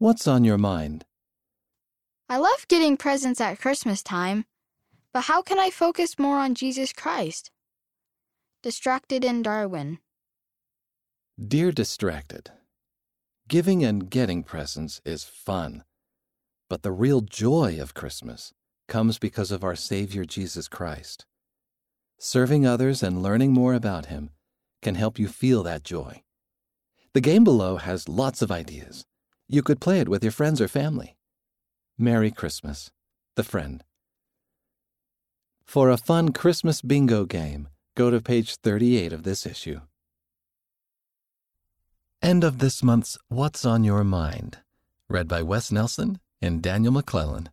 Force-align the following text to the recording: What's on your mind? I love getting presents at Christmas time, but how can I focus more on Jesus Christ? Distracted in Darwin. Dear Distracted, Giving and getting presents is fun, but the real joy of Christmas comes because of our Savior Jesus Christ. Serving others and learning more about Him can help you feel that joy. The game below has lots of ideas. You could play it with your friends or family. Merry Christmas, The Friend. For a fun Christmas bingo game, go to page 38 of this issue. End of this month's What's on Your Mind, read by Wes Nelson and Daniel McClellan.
What's 0.00 0.28
on 0.28 0.44
your 0.44 0.58
mind? 0.58 1.06
I 2.28 2.36
love 2.36 2.68
getting 2.68 2.96
presents 2.96 3.40
at 3.40 3.58
Christmas 3.58 4.00
time, 4.00 4.44
but 5.12 5.22
how 5.22 5.42
can 5.42 5.58
I 5.58 5.70
focus 5.70 6.20
more 6.20 6.38
on 6.38 6.54
Jesus 6.54 6.92
Christ? 6.92 7.50
Distracted 8.62 9.24
in 9.24 9.42
Darwin. 9.42 9.98
Dear 11.44 11.72
Distracted, 11.72 12.52
Giving 13.48 13.82
and 13.82 14.08
getting 14.08 14.44
presents 14.44 15.00
is 15.04 15.24
fun, 15.24 15.82
but 16.70 16.84
the 16.84 16.92
real 16.92 17.20
joy 17.20 17.78
of 17.80 17.94
Christmas 17.94 18.54
comes 18.86 19.18
because 19.18 19.50
of 19.50 19.64
our 19.64 19.74
Savior 19.74 20.24
Jesus 20.24 20.68
Christ. 20.68 21.26
Serving 22.18 22.64
others 22.64 23.02
and 23.02 23.20
learning 23.20 23.52
more 23.52 23.74
about 23.74 24.06
Him 24.06 24.30
can 24.80 24.94
help 24.94 25.18
you 25.18 25.26
feel 25.26 25.64
that 25.64 25.82
joy. 25.82 26.22
The 27.14 27.20
game 27.20 27.42
below 27.42 27.78
has 27.78 28.08
lots 28.08 28.42
of 28.42 28.52
ideas. 28.52 29.04
You 29.50 29.62
could 29.62 29.80
play 29.80 30.00
it 30.00 30.10
with 30.10 30.22
your 30.22 30.30
friends 30.30 30.60
or 30.60 30.68
family. 30.68 31.16
Merry 31.96 32.30
Christmas, 32.30 32.90
The 33.34 33.42
Friend. 33.42 33.82
For 35.64 35.88
a 35.88 35.96
fun 35.96 36.32
Christmas 36.32 36.82
bingo 36.82 37.24
game, 37.24 37.68
go 37.94 38.10
to 38.10 38.20
page 38.20 38.56
38 38.56 39.10
of 39.10 39.22
this 39.22 39.46
issue. 39.46 39.80
End 42.20 42.44
of 42.44 42.58
this 42.58 42.82
month's 42.82 43.16
What's 43.28 43.64
on 43.64 43.84
Your 43.84 44.04
Mind, 44.04 44.58
read 45.08 45.28
by 45.28 45.40
Wes 45.40 45.72
Nelson 45.72 46.18
and 46.42 46.60
Daniel 46.60 46.92
McClellan. 46.92 47.48